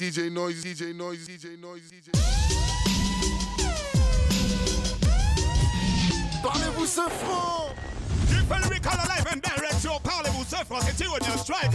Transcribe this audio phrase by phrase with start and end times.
[0.00, 2.10] DJ Noise, DJ Noise, DJ Noise, DJ.
[6.42, 7.68] Parlez-vous ce franc?
[8.30, 10.80] You feel recall alive and direct your parlez-vous ce franc?
[10.86, 11.68] C'est you and your striker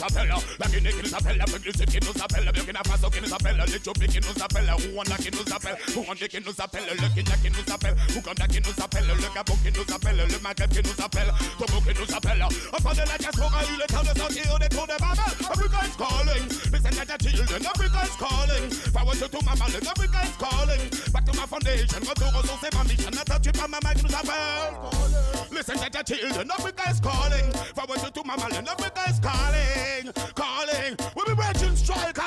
[0.00, 3.78] sapella, la kine kine sapella, pegli se kine sapella, yo kine faso kine sapella, le
[3.80, 8.00] chopi in sapella, who wanna kine sapella, who wanna kine sapella, le kine kine sapella,
[8.08, 12.06] who come back kine sapella, le cabo kine sapella, le maghreb kine sapella, tobo kine
[12.08, 12.48] sapella.
[12.72, 15.32] Upon the like a sora, il est temps de sortir, on est trop de babel.
[15.52, 18.64] Africa is calling, listen to the children, Africa is calling.
[18.96, 20.82] Forward to to my man, Africa is calling.
[21.12, 24.08] Back to my foundation, go to resources, my mission, not touch it, my mama kine.
[25.52, 27.52] Listen to the children, Africa is calling.
[27.76, 29.89] Forward to to my man, Africa is calling.
[30.34, 30.96] Calling.
[31.16, 32.18] We be strike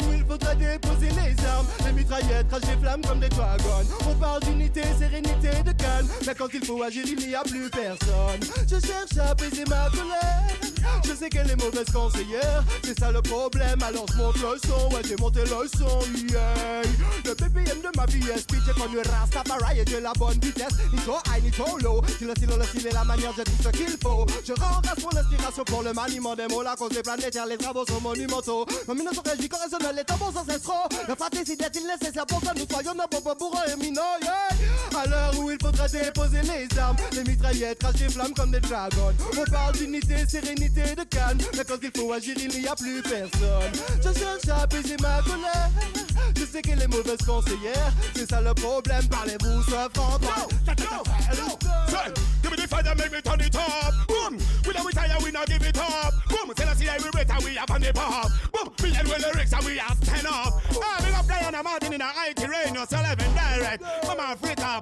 [0.00, 3.86] où il faudrait déposer les armes, les mitraillettes crachent des flammes comme des dragons.
[4.08, 5.71] On parle d'unité, sérénité, de
[6.26, 8.40] mais quand il faut agir, il n'y a plus personne.
[8.68, 10.42] Je cherche à apaiser ma colère.
[11.04, 13.82] Je sais qu'elle est mauvaise conseillère, c'est ça le problème.
[13.82, 16.82] Alors je monte le son, ouais, j'ai monté le son, yeah.
[17.24, 20.72] Le BPM de ma vie est speed, j'ai connu Rastafari et j'ai la bonne vitesse.
[20.92, 22.02] Ni trop high, ni trop low.
[22.18, 24.26] Si le style, le style et la manière, j'ai tout ce qu'il faut.
[24.44, 27.84] Je renverse mon inspiration pour le maniement des mots, la cause des planétaires, les travaux
[27.86, 28.66] sont monumentaux.
[28.88, 30.88] En 1913, vie correctionnelle les tambours ancestraux.
[31.08, 35.00] Le fratricide est-il nécessaire pour que nous soyons nos pauvres bourreaux et minots, yeah.
[35.00, 38.60] À l'heure où il faudra déposer les armes, les mitraillettes crachent des flammes comme des
[38.60, 39.12] dragons.
[39.38, 43.02] On parle d'unité, sérénité, de calme, mais quand il faut agir, il n'y a plus
[43.02, 43.72] personne.
[43.98, 45.70] Je cherche à apaiser ma colère.
[46.36, 49.06] Je sais qu'elle est mauvaise conseillère, c'est ça le problème.
[49.08, 49.70] Parlez-vous, ce
[52.42, 53.94] give me the fire, make me turn it up.
[54.08, 56.12] Boom, we don't retire, we not give it up.
[56.28, 58.28] Boom, tell us here we rate and we up on the pop.
[58.52, 60.60] Boom, me and the lyrics and we are stand up.
[60.76, 63.82] Ah, big up Diana Martin in a high terrain, you're live and direct.
[64.04, 64.81] From Africa,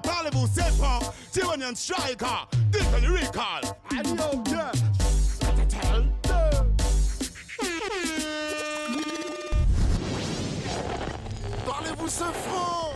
[0.53, 1.13] c'est fort.
[1.31, 3.61] Tyrannian striker, the recall.
[3.91, 4.71] And yo, yeah.
[11.65, 12.93] Parlez-vous ce franc?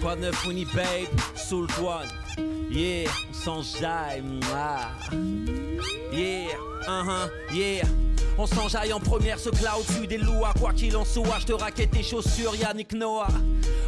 [0.00, 2.08] Quoi de neuf, Winnie Babe, Soul One.
[2.70, 4.90] Yeah, on s'enjaille, ah.
[6.12, 6.54] Yeah,
[6.86, 8.07] uh-huh, yeah.
[8.40, 10.44] On s'enjaille en première, ce cloud au-dessus des loups.
[10.60, 13.26] Quoi qu'il en soit, je te raquette tes chaussures, Yannick Noah.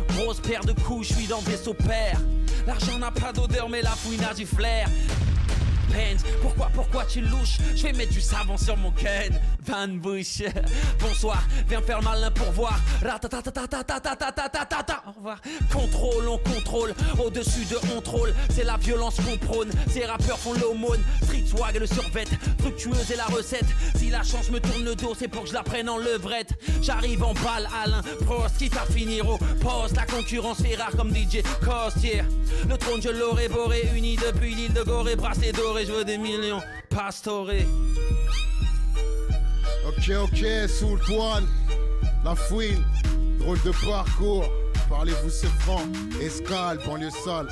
[0.08, 2.20] Grosse paire de coups, je suis dans vaisseau père.
[2.66, 4.88] L'argent n'a pas d'odeur, mais la fouine a du flair.
[6.40, 10.42] Pourquoi, pourquoi tu louches Je vais mettre du savon sur mon ken Van Bush
[11.00, 15.40] Bonsoir, viens faire malin pour voir Ratatatatatatatatatatatata Au revoir
[15.72, 20.54] Contrôle, on contrôle Au-dessus de on troll C'est la violence qu'on prône Ces rappeurs font
[20.54, 22.24] l'aumône Street swag et le survêt
[22.58, 25.54] Fructueuse est la recette Si la chance me tourne le dos C'est pour que je
[25.54, 30.06] la prenne en levrette J'arrive en balle Alain Prost Quitte à finir au poste La
[30.06, 32.22] concurrence fait rare comme DJ Costier
[32.68, 36.18] Le trône je l'aurais boré Uni depuis l'île de Gorée Brassé doré je veux des
[36.18, 37.66] millions pastorés.
[39.86, 41.40] Ok, ok, sous le toit,
[42.24, 42.84] la fouine,
[43.38, 44.44] drôle de parcours.
[44.90, 45.82] Parlez-vous c'est franc,
[46.20, 47.48] escale, banlieue sale,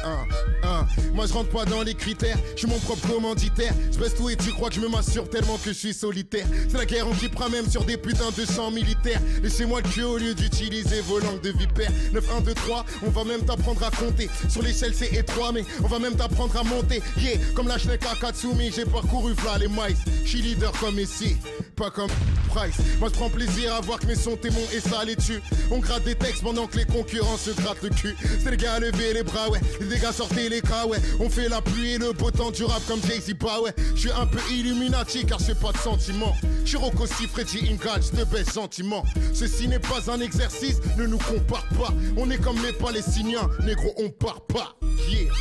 [0.65, 3.73] 1, 1 Moi je rentre pas dans les critères, je suis mon propre commanditaire.
[3.93, 6.47] Je baisse tout et tu crois que je me m'assure tellement que je suis solitaire.
[6.69, 9.21] C'est la guerre, on prend même sur des putains de champs militaires.
[9.43, 11.91] Laissez-moi le au lieu d'utiliser vos langues de vipère.
[12.13, 14.29] 9, 1, 2, 3, on va même t'apprendre à compter.
[14.49, 17.01] Sur l'échelle c'est étroit mais on va même t'apprendre à monter.
[17.19, 20.03] Yeah, comme la Shneka Katsumi, j'ai parcouru v'là les mice.
[20.25, 21.37] Je suis leader comme ici,
[21.79, 22.11] pas comme
[22.49, 25.41] Price Moi je prends plaisir à voir que mes sons témoins et ça les tue
[25.71, 28.17] On gratte des textes pendant que les concurrents se gratte le cul.
[28.43, 29.61] C'est les gars lever les bras, ouais.
[29.81, 30.99] Les gars sortez les cas, ouais.
[31.21, 33.73] On fait la pluie et le beau temps du rap comme Jay-Z, bah ouais.
[33.95, 36.35] Je suis un peu Illuminati car j'ai pas de sentiments.
[36.65, 39.05] Je suis Rocco Freddy Ingalls, de baisse gentiment.
[39.33, 41.93] Ceci n'est pas un exercice, ne nous compare pas.
[42.17, 44.77] On est comme les Palestiniens, négro, on part pas.
[45.09, 45.33] Yeah.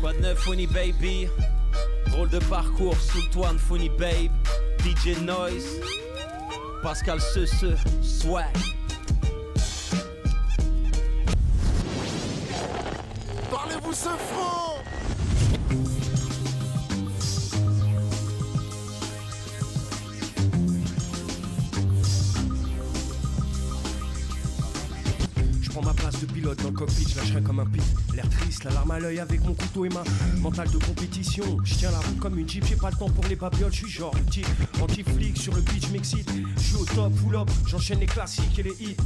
[0.00, 1.28] Quoi de neuf, Funny Baby?
[2.12, 4.30] Drôle de parcours sous le Funny Babe
[4.80, 5.80] DJ Noise
[6.82, 8.44] Pascal Seusseux, Swag.
[13.50, 14.71] Parlez-vous ce franc?
[26.58, 27.82] Dans le cockpit, je lâcherai comme un pit.
[28.14, 30.02] L'air triste, la larme à l'œil avec mon couteau et ma
[30.40, 31.44] mental de compétition.
[31.64, 33.78] Je tiens la route comme une jeep, j'ai pas le temps pour les babioles, je
[33.78, 34.46] suis genre le type
[34.80, 36.30] anti-flic sur le beach m'excite.
[36.56, 38.96] Je suis au top, full up, j'enchaîne les classiques et les hits.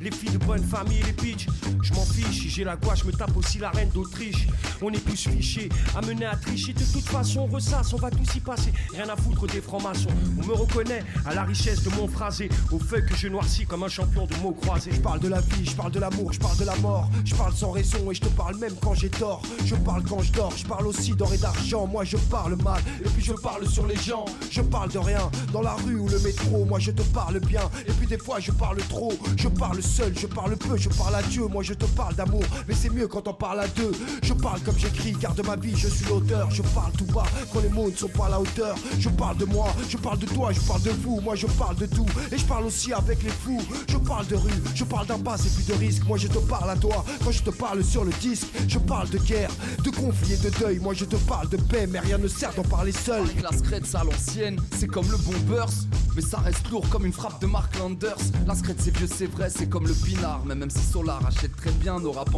[0.00, 1.46] Les filles de bonne famille et les bitches,
[1.82, 4.46] je m'en fiche, j'ai la gouache, je me tape aussi la reine d'Autriche.
[4.82, 8.34] On est plus fichés, amenés à tricher, de toute façon on ressasse, on va tous
[8.34, 8.72] y passer.
[8.92, 10.10] Rien à foutre des francs-maçons,
[10.42, 13.82] on me reconnaît à la richesse de mon phrasé, au feuilles que je noircis comme
[13.82, 14.90] un champion de mots croisés.
[14.92, 16.93] Je parle de la vie, je parle de l'amour, je parle de la mort,
[17.24, 19.42] je parle sans raison et je te parle même quand j'ai tort.
[19.64, 22.82] Je parle quand je dors, je parle aussi d'or et d'argent, moi je parle mal
[23.04, 24.24] et puis je parle sur les gens.
[24.50, 27.62] Je parle de rien dans la rue ou le métro, moi je te parle bien
[27.86, 29.12] et puis des fois je parle trop.
[29.36, 32.44] Je parle seul, je parle peu, je parle à Dieu, moi je te parle d'amour,
[32.68, 33.92] mais c'est mieux quand on parle à deux.
[34.22, 36.50] Je parle comme j'écris, car de ma vie je suis l'auteur.
[36.50, 38.76] Je parle tout bas quand les mots ne sont pas à la hauteur.
[38.98, 41.76] Je parle de moi, je parle de toi, je parle de vous, moi je parle
[41.76, 43.62] de tout et je parle aussi avec les fous.
[43.88, 46.04] Je parle de rue, je parle d'impasse et puis de risque.
[46.06, 46.83] Moi je te parle à toi
[47.24, 48.46] quand je te parle sur le disque.
[48.68, 49.50] Je parle de guerre,
[49.82, 50.78] de conflit et de deuil.
[50.78, 53.24] Moi je te parle de paix, mais rien ne sert d'en parler seul.
[53.42, 55.34] La scred à l'ancienne, c'est comme le bon.
[56.14, 58.16] Mais ça reste lourd comme une frappe de Mark Landers.
[58.46, 60.42] La scred c'est vieux, c'est vrai, c'est comme le pinard.
[60.44, 62.28] Mais même si Solar achète très bien nos rap.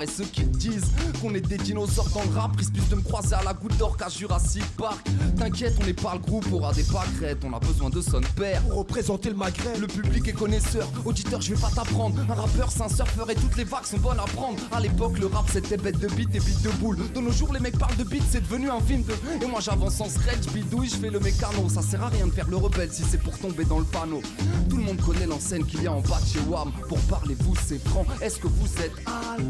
[0.00, 0.90] Et ceux qui disent
[1.20, 3.96] qu'on est des dinosaures dans le rap risquent de me croiser à la goutte d'or
[3.96, 5.06] qu'à Jurassic Park.
[5.36, 7.44] T'inquiète, on n'est pas le groupe, aura des pâquerettes.
[7.44, 8.62] On a besoin de son père.
[8.62, 12.18] Pour représenter le Maghreb, Le public est connaisseur, auditeur, je vais pas t'apprendre.
[12.28, 14.58] Un rappeur, c'est un surfeur et toutes les vagues sont bonnes à prendre.
[14.72, 16.98] À l'époque, le rap c'était bête de beat et beat de boule.
[17.14, 19.14] De nos jours, les mecs parlent de beat, c'est devenu un film de.
[19.42, 21.68] Et moi j'avance en scratch, bidouille, je fais le mécano.
[21.68, 24.20] Ça sert à rien de faire le rebelle si c'est pour tomber dans le panneau.
[24.68, 26.70] Tout le monde connaît l'enseigne qu'il y a en bas de chez Wam.
[26.88, 28.04] Pour parler, vous, c'est franc.
[28.20, 29.44] Est-ce que vous êtes Al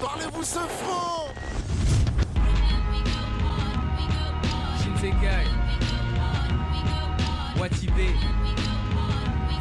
[0.00, 1.28] Parlez-vous ce franc
[4.82, 5.46] Shinsekai
[7.60, 8.08] Watibé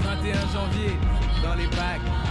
[0.04, 0.98] 21 janvier
[1.44, 2.25] dans les bacs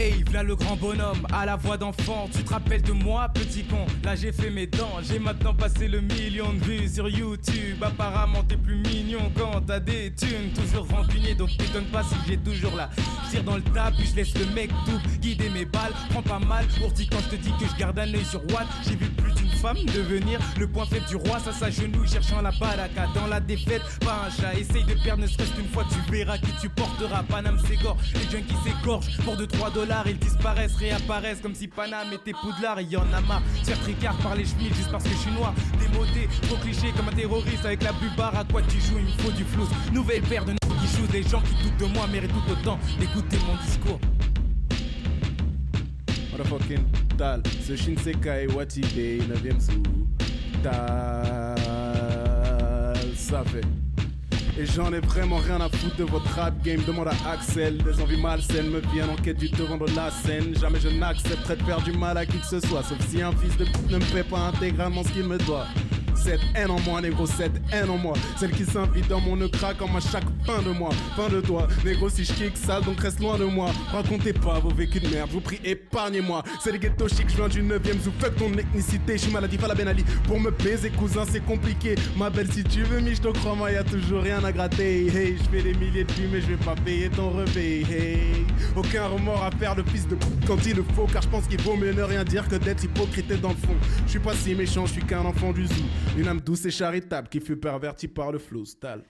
[0.00, 2.26] Hey, v'là le grand bonhomme, à la voix d'enfant.
[2.34, 3.84] Tu te rappelles de moi, petit con?
[4.02, 7.76] Là j'ai fait mes dents, j'ai maintenant passé le million de vues sur YouTube.
[7.82, 10.54] Apparemment t'es plus mignon quand t'as des thunes.
[10.54, 12.88] Toujours rancunier, donc t'étonne pas si j'ai toujours la
[13.30, 15.92] tire dans le tas, puis je laisse le mec tout guider mes balles.
[16.08, 18.68] Prends pas mal, ourti quand je te dis que je garde un œil sur Watt.
[18.88, 21.38] J'ai vu plus d'une femme devenir le point faible du roi.
[21.38, 23.82] Ça s'agenouille, cherchant la baraka dans la défaite.
[24.00, 27.22] Pas un chat, essaye de perdre ne serait-ce qu'une fois, tu verras qui tu porteras.
[27.24, 29.16] Paname s'égore, les junkies s'égorgent.
[29.24, 32.78] Pour 2-3 dollars, ils disparaissent, réapparaissent comme si Paname était Poudlard.
[32.78, 35.32] Et y en a marre, faire tricard par les chemins juste parce que je suis
[35.32, 35.54] noir.
[35.78, 38.36] Démodé, trop cliché comme un terroriste avec la bubar.
[38.36, 39.68] À quoi tu joues, il me faut du flou.
[39.92, 43.38] Nouvelle paire de qui jouent, les gens qui doutent de moi méritent tout autant d'écouter
[43.46, 44.00] mon discours.
[47.20, 49.82] Tal, ce Shinsekai Watibé, 9ème sous
[50.62, 51.54] Tal,
[53.14, 53.60] ça fait.
[54.58, 56.80] Et j'en ai vraiment rien à foutre de votre rap game.
[56.86, 60.56] Demande à Axel, des envies malsaines me viennent en quête du te vendre la scène.
[60.58, 63.32] Jamais je n'accepterai de faire du mal à qui que ce soit, sauf si un
[63.32, 65.66] fils de pute ne me paie pas intégralement ce qu'il me doit.
[66.22, 68.12] Cette haine en moi, négro, cette haine en moi.
[68.38, 70.90] Celle qui s'invite dans mon craque en à chaque fin de mois.
[71.16, 73.70] Fin de toi, négro, si je kick sale, donc reste loin de moi.
[73.90, 76.42] Racontez pas vos vécus de merde, vous prie, épargnez-moi.
[76.62, 78.12] C'est les ghettos chic, je viens du 9ème zoo.
[78.18, 80.04] Fuck ton ethnicité, je suis maladif à la Ben Ali.
[80.24, 81.94] Pour me baiser, cousin, c'est compliqué.
[82.16, 85.06] Ma belle, si tu veux, je te crois, moi, y a toujours rien à gratter.
[85.06, 87.86] Hey, je fais des milliers de vues, mais je vais pas payer ton réveil.
[87.90, 88.46] Hey,
[88.76, 91.60] aucun remords à faire le fils de quand il le faut, car je pense qu'il
[91.62, 93.76] vaut mieux ne rien dire que d'être hypocrite dans le fond.
[94.04, 95.74] Je suis pas si méchant, je suis qu'un enfant du zoo.
[96.16, 99.04] Une âme douce et charitable qui fut pervertie par le flou, Stal.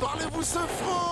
[0.00, 1.08] Parlez-vous ce franc!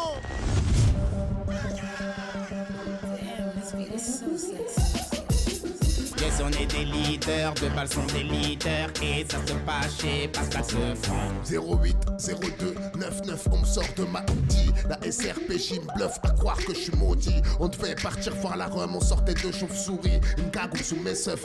[6.18, 10.28] Yes, on est des leaders, de balles sont des leaders Et ça se passe chez
[10.28, 11.80] Pascal ce franc.
[11.82, 16.56] 08 02 99 on me sort de ma outil La SRPJ me bluffe à croire
[16.56, 17.42] que je suis maudit.
[17.60, 21.44] On devait partir voir la rhum, on sortait de chauve-souris Une cagoule sous mes seufs.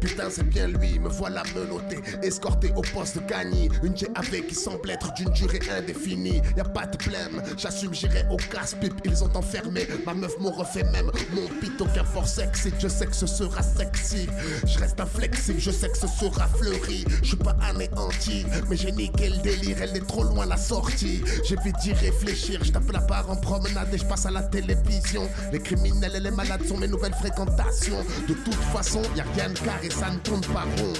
[0.00, 3.68] Putain c'est bien lui, me voilà menotté Escorté au poste de Gagny.
[3.82, 6.40] Une GAV qui semble être d'une durée indéfinie.
[6.56, 10.84] Y'a pas de blême, j'assume j'irai au casse-pipe Ils ont enfermé, ma meuf m'ont refait
[10.84, 11.10] même.
[11.32, 14.28] Mon pit aucun fort sexy, je sais que ce sera sexy.
[14.66, 17.04] Je reste inflexible, je sais que ce sera fleuri.
[17.22, 21.56] Je suis pas anéanti, mais j'ai niqué le délire Elle trop loin la sortie, j'ai
[21.64, 25.28] vite d'y réfléchir je tape la barre en promenade et je passe à la télévision.
[25.52, 28.04] Les criminels et les malades sont mes nouvelles fréquentations.
[28.28, 30.92] De toute façon, y a rien de carré, ça ne tourne pas rond.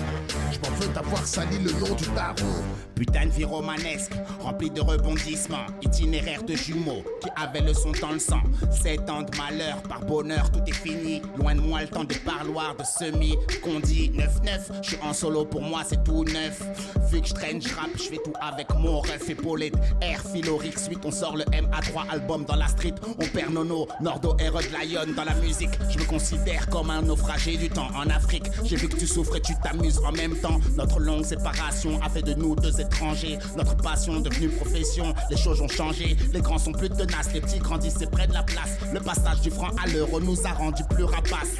[0.52, 2.62] Je m'en veux d'avoir sali le nom du daron.
[2.94, 8.12] Putain de vie romanesque, remplie de rebondissements, itinéraire de jumeaux qui avaient le son dans
[8.12, 8.42] le sang.
[8.70, 11.22] Sept ans de malheur, par bonheur, tout est fini.
[11.36, 13.36] Loin de moi le temps des parloirs de semi.
[13.62, 16.62] Qu'on dit 9-9, je suis en solo pour moi, c'est tout neuf.
[17.10, 20.22] Vu que je traîne, je rappe, je fais tout avec mon ref épaulé de Air
[20.32, 20.98] Philorix 8.
[21.04, 22.94] On sort le MA3 album dans la street.
[23.20, 25.70] On perd Nono, Nordo et Rod Lion dans la musique.
[25.90, 28.46] Je me considère comme un naufragé du temps en Afrique.
[28.64, 30.58] J'ai vu que tu souffres et tu t'amuses en même temps.
[30.76, 33.38] Notre longue séparation a fait de nous deux étrangers.
[33.56, 35.14] Notre passion devenue profession.
[35.30, 36.16] Les choses ont changé.
[36.32, 38.78] Les grands sont plus tenaces, les petits grandissent et prennent la place.
[38.92, 41.58] Le passage du franc à l'euro nous a rendu plus rapaces.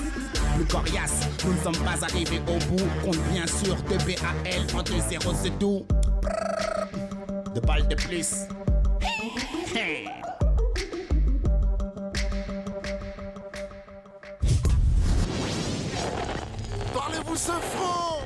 [0.57, 2.85] Plus coriace, nous ne sommes pas arrivés au bout.
[3.05, 5.85] Compte bien sûr de BAL en 2-0 c'est tout.
[7.59, 7.97] De balles de.
[16.95, 18.21] Parlez-vous ce franc?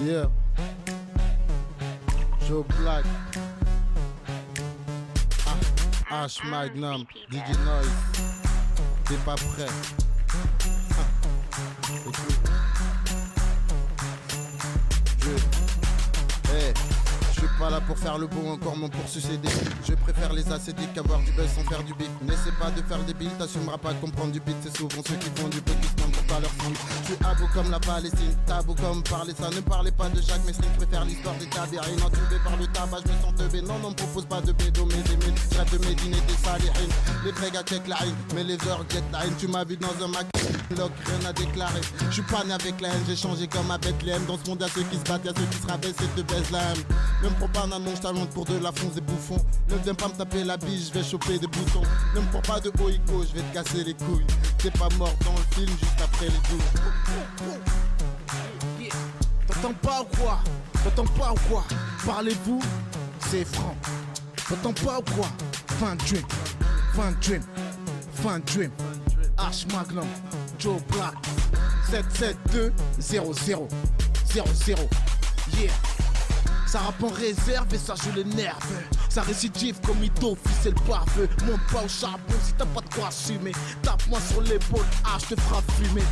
[0.00, 0.30] Yeah.
[2.48, 3.04] Joe Black.
[6.10, 7.92] Ah, H Magnum, DJ Noise.
[9.04, 10.07] T'es pas prêt.
[17.70, 19.48] Pas pour faire le beau, encore moins pour succéder.
[19.86, 22.10] Je préfère les acédiques qu'avoir du buzz sans faire du beat.
[22.22, 24.56] N'essaie pas de faire des billes, t'assumeras pas de comprendre du beat.
[24.62, 26.72] C'est souvent ceux qui font du beat qui se demandent pas leur son.
[27.02, 29.50] Je suis abo comme la Palestine, tabou comme parler ça.
[29.50, 32.02] Ne parlez pas de Jacques Messrine, je préfère l'histoire des tabérines.
[32.02, 33.62] Entubé par le tabac, je me sens teubé.
[33.62, 35.38] Non, non, me propose pas de bédo, mais des mines.
[35.52, 36.94] J'rate de Médine et des salihines.
[37.24, 39.20] Les vrais gars check la haine, mais les heures get la.
[39.38, 40.26] Tu m'as vu dans un Mac,
[40.70, 41.80] rien à déclarer.
[42.08, 44.24] Je suis pas né avec la haine, j'ai changé comme à Bethléem.
[44.26, 46.22] Dans ce monde, y'a ceux qui se battent, y'a ceux qui se rabaissent et te
[46.22, 46.62] baisent la.
[47.22, 49.36] Ne me prends pas un annonce, je t'annonce pour de la fonce et bouffon.
[49.68, 51.82] Ne viens pas me taper la bille, je vais choper des boutons.
[52.14, 54.26] Ne me prends pas de oiko, je vais te casser les couilles.
[54.58, 56.62] T'es pas mort dans le film juste après les douze.
[59.48, 60.38] T'entends pas ou quoi?
[60.84, 61.64] T'entends pas ou quoi?
[62.06, 62.60] Parlez-vous,
[63.30, 63.74] c'est franc.
[64.48, 65.28] T'entends pas ou quoi?
[65.80, 66.22] Fin dream,
[66.94, 67.42] fin dream,
[68.14, 68.70] fin dream.
[69.36, 70.06] H Magnum,
[70.58, 71.14] Joe Black,
[71.90, 73.68] 772 00
[74.32, 74.88] 00.
[75.56, 75.70] Yeah.
[76.70, 78.58] Ça rappe en réserve et ça joue les nerfs.
[79.08, 81.28] Ça récidive comme Ito, et le baveux.
[81.46, 83.52] Monte pas au charbon si t'as pas de quoi assumer.
[83.82, 86.02] Tape-moi sur l'épaule, ah, je te ferai fumer.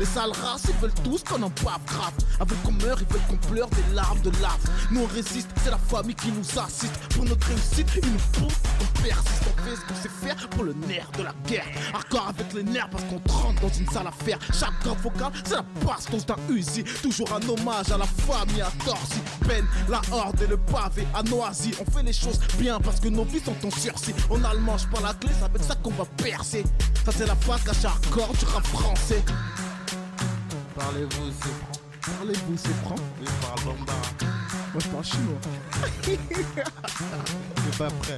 [0.00, 2.14] Les sales races, ils veulent tous qu'on en bave grave.
[2.40, 4.58] Avec qu'on meurt, ils veulent qu'on pleure des larmes de lave.
[4.90, 6.96] Nous on résiste, c'est la famille qui nous assiste.
[7.10, 9.42] Pour notre réussite, ils nous poussent, on persiste.
[9.44, 11.66] On fait ce qu'on sait faire pour le nerf de la guerre.
[11.92, 14.38] Accord avec les nerfs parce qu'on trempe dans une sale affaire.
[14.58, 16.82] Chaque grand vocal, c'est la bastos d'un Uzi.
[17.02, 19.20] Toujours un hommage à la famille, à Torsi.
[19.46, 21.72] Ben, la horde et le pavé à Noisy.
[21.78, 24.14] On fait les choses bien parce que nos vies sont en sursis.
[24.30, 26.64] On a le manche par la clé, avec ça qu'on va percer.
[27.04, 29.22] Ça c'est la fac à chaque corps du rap français.
[30.80, 32.16] Parlez-vous, c'est franc.
[32.16, 32.94] Parlez-vous, c'est franc.
[33.20, 33.98] Oui, je parle bambara.
[34.72, 35.40] Moi je parle chinois.
[36.02, 38.16] T'es pas prêt.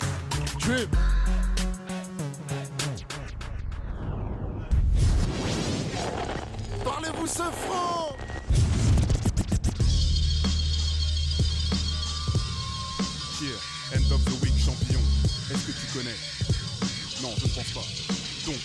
[0.61, 0.89] Dream.
[6.85, 8.17] Parlez-vous ce franc
[13.43, 15.01] Yeah, end of the week champion.
[15.51, 16.17] Est-ce que tu connais?
[17.23, 17.87] Non, je ne pense pas.
[18.47, 18.61] Donc,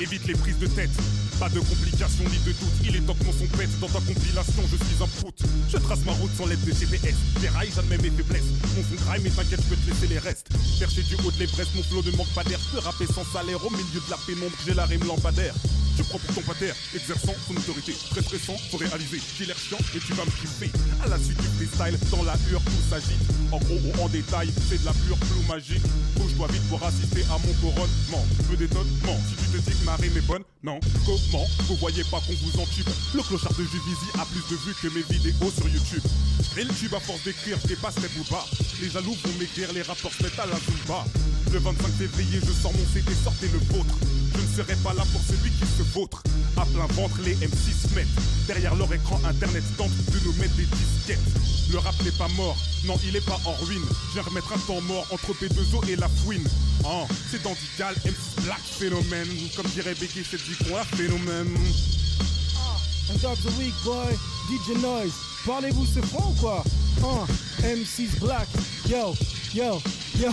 [0.00, 0.90] évite les prises de tête.
[1.38, 2.76] Pas de complications ni de doute.
[2.84, 3.68] Il est temps que mon son pète.
[3.78, 5.34] Dans ta compilation, je suis un prout.
[5.68, 7.14] Je trace ma route sans l'aide de GPS.
[7.40, 8.48] Des rails, j'admets mes faiblesses.
[8.74, 10.48] Mon son grime, mais t'inquiète, je peux te laisser les restes.
[10.78, 12.58] Perché du haut de l'Everest, mon flow ne manque pas d'air.
[12.72, 14.56] Peux rapper sans salaire au milieu de la pénombre.
[14.64, 15.54] J'ai la rime lampadaire.
[15.96, 17.94] Je prends pour ton pater, exerçant son autorité.
[18.10, 19.20] Très stressant, faut réaliser.
[19.38, 20.70] J'ai l'air chiant et tu vas me kiffer.
[21.02, 23.20] À la suite du freestyle, dans la hure, tout s'agite.
[23.52, 25.82] En gros en détail, c'est de la pure flou magique.
[26.16, 28.24] Bouge-toi vite pour assister à mon couronnement.
[28.48, 30.78] Peu d'étonnement, si tu te dis que ma rime est bonne, non.
[31.06, 31.46] Comment?
[31.68, 34.74] Vous voyez pas qu'on vous en tube Le clochard de Juvisy a plus de vues
[34.82, 36.02] que mes vidéos sur YouTube.
[36.56, 38.46] Crée le tube à force d'écrire, dépasse les bas.
[38.80, 41.04] Les jaloux vont m'écrire, les rappeurs se mettent à la zumba.
[41.52, 43.94] Le 25 février, je sors mon CD, sortez le vôtre.
[44.34, 46.22] Je ne serai pas là pour celui qui se vautre.
[46.56, 48.08] À plein ventre, les M6 mettent.
[48.46, 51.20] Derrière leur écran, internet tente de nous mettre des disquettes.
[51.70, 53.84] Le rap n'est pas mort, non, il est pas en ruine.
[54.08, 56.48] Je viens remettre un temps mort entre P2O et la fouine.
[56.86, 59.28] Ah, c'est dandical, M6 Black phénomène.
[59.56, 61.54] Comme dirait Becky, c'est du coin, phénomène.
[63.10, 64.16] End of the week, boy.
[64.80, 65.35] Noise.
[65.46, 66.64] Parlez-vous, c'est franc ou quoi?
[67.04, 67.24] Hein,
[67.62, 68.48] M6 Black.
[68.88, 69.14] Yo,
[69.54, 69.80] yo,
[70.18, 70.30] yo.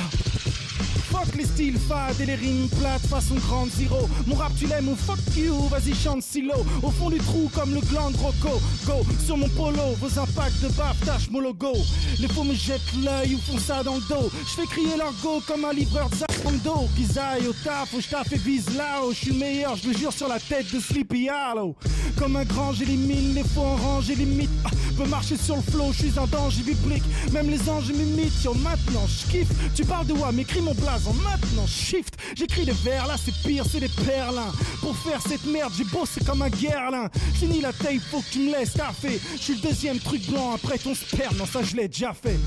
[1.11, 4.09] Fuck les styles fades et les rimes plates façon grande zero.
[4.25, 6.55] Mon rap tu l'aimes ou fuck you, vas-y chante silo.
[6.81, 8.59] Au fond du trou comme le gland Rocco.
[8.87, 11.73] Go sur mon polo, vos impacts de baf tâche mon logo.
[12.19, 14.31] Les faux me jettent l'œil ou font ça dans le dos.
[14.47, 18.75] Je fais crier leur go comme un livreur de Au taf, au taf et vise
[18.75, 19.11] là-haut.
[19.11, 21.75] Je suis meilleur, je le jure sur la tête de Sleepy Hollow.
[22.17, 24.49] Comme un grand, j'élimine les faux en rang, j'élimite.
[24.63, 27.03] Ah, peux marcher sur le flow, je suis un danger biblique.
[27.31, 29.49] Même les anges m'imitent, yo maintenant je kiffe.
[29.75, 32.15] Tu parles de WAM, écris mon blason maintenant shift.
[32.35, 34.51] J'écris des vers, là c'est pire, c'est des perlins.
[34.81, 37.09] Pour faire cette merde, j'ai bossé comme un guerlin.
[37.33, 39.19] Fini la taille, faut que tu me laisses taffer.
[39.35, 42.39] Je suis le deuxième truc blanc après ton sperme, non ça je l'ai déjà fait.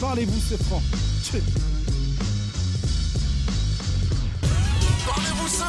[0.00, 0.82] Parlez-vous c'est franc.
[5.18, 5.64] Parlez-vous ce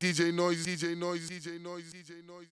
[0.00, 2.46] DJ Noise, DJ Noise, DJ Noise, DJ Noise.